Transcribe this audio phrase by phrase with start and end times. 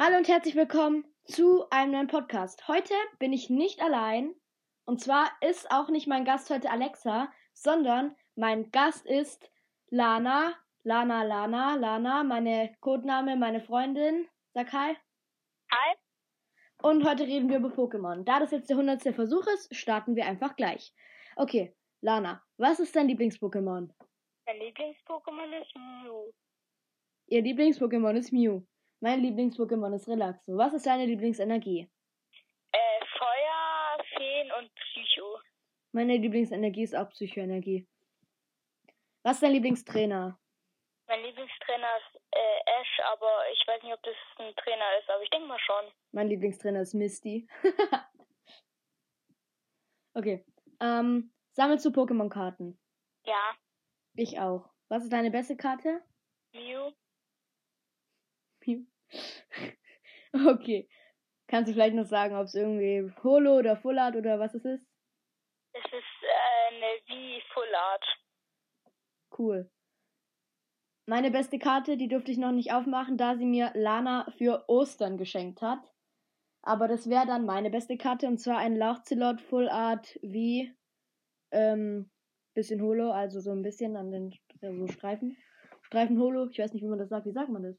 [0.00, 2.68] Hallo und herzlich willkommen zu einem neuen Podcast.
[2.68, 4.32] Heute bin ich nicht allein.
[4.84, 9.50] Und zwar ist auch nicht mein Gast heute Alexa, sondern mein Gast ist
[9.90, 10.54] Lana.
[10.84, 14.28] Lana, Lana, Lana, meine Codename, meine Freundin.
[14.54, 14.96] Sag hi.
[15.72, 15.96] Hi.
[16.80, 18.22] Und heute reden wir über Pokémon.
[18.22, 20.94] Da das jetzt der hundertste Versuch ist, starten wir einfach gleich.
[21.34, 23.90] Okay, Lana, was ist dein Lieblings-Pokémon?
[24.46, 26.30] Mein Lieblings-Pokémon ist Mew.
[27.26, 28.62] Ihr Lieblings-Pokémon ist Mew.
[29.00, 30.56] Mein Lieblings-Pokémon ist Relaxo.
[30.56, 31.88] Was ist deine Lieblingsenergie?
[32.72, 35.38] Äh, Feuer, Feen und Psycho.
[35.92, 37.86] Meine Lieblingsenergie ist auch Psychoenergie.
[39.22, 40.38] Was ist dein Lieblingstrainer?
[41.06, 45.22] Mein Lieblingstrainer ist äh, Ash, aber ich weiß nicht, ob das ein Trainer ist, aber
[45.22, 45.84] ich denke mal schon.
[46.12, 47.48] Mein Lieblingstrainer ist Misty.
[50.14, 50.44] okay.
[50.80, 52.78] Ähm, sammelst du Pokémon-Karten?
[53.24, 53.54] Ja,
[54.14, 54.68] Ich auch.
[54.88, 56.02] Was ist deine beste Karte?
[56.52, 56.92] Mew.
[58.68, 58.84] Mew.
[60.48, 60.88] okay.
[61.48, 64.64] Kannst du vielleicht noch sagen, ob es irgendwie Holo oder Full Art oder was es
[64.64, 64.86] ist?
[65.72, 68.04] Es ist äh, eine wie Full Art.
[69.36, 69.70] Cool.
[71.06, 75.16] Meine beste Karte, die durfte ich noch nicht aufmachen, da sie mir Lana für Ostern
[75.16, 75.80] geschenkt hat.
[76.60, 80.70] Aber das wäre dann meine beste Karte und zwar ein Lauchzelot Full Art wie
[81.50, 82.10] ähm,
[82.54, 85.36] bisschen Holo, also so ein bisschen an den äh, so Streifen.
[85.82, 87.24] Streifen Holo, ich weiß nicht, wie man das sagt.
[87.24, 87.76] Wie sagt man das?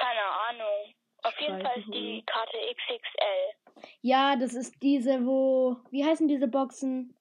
[0.00, 0.94] Keine Ahnung.
[1.22, 3.84] Auf jeden Fall ist die Karte XXL.
[4.00, 5.76] Ja, das ist diese, wo.
[5.90, 7.14] Wie heißen diese Boxen?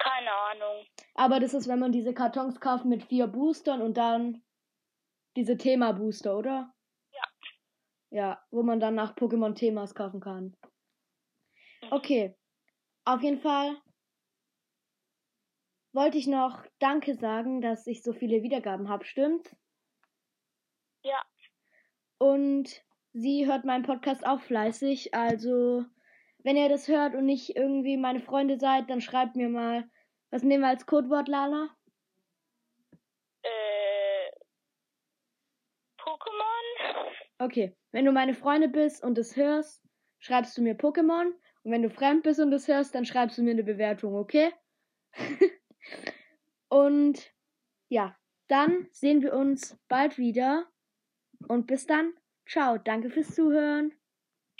[0.00, 0.86] Keine Ahnung.
[1.14, 4.42] Aber das ist, wenn man diese Kartons kauft mit vier Boostern und dann
[5.36, 6.74] diese Thema-Booster, oder?
[7.12, 7.22] Ja.
[8.10, 10.56] Ja, wo man dann nach Pokémon-Themas kaufen kann.
[11.82, 11.92] Mhm.
[11.92, 12.36] Okay.
[13.04, 13.80] Auf jeden Fall
[15.92, 19.54] wollte ich noch Danke sagen, dass ich so viele Wiedergaben habe, stimmt?
[21.02, 21.24] Ja.
[22.18, 25.14] Und sie hört meinen Podcast auch fleißig.
[25.14, 25.84] Also,
[26.42, 29.88] wenn ihr das hört und nicht irgendwie meine Freunde seid, dann schreibt mir mal.
[30.30, 31.70] Was nehmen wir als Codewort, Lala?
[33.42, 34.30] Äh,
[35.98, 37.12] Pokémon?
[37.38, 39.82] Okay, wenn du meine Freunde bist und es hörst,
[40.18, 41.32] schreibst du mir Pokémon.
[41.62, 44.52] Und wenn du fremd bist und es hörst, dann schreibst du mir eine Bewertung, okay?
[46.68, 47.32] und
[47.88, 48.16] ja,
[48.48, 50.66] dann sehen wir uns bald wieder.
[51.46, 52.14] Und bis dann.
[52.46, 53.92] Ciao, danke fürs Zuhören.